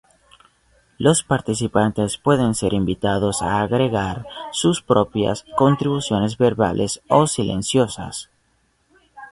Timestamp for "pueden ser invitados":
2.17-3.43